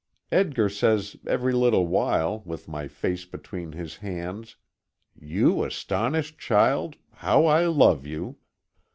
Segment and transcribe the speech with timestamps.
[0.31, 4.55] Edgar says every little while, with my face between his hands:
[5.15, 8.37] "You astonished child, how I love you!"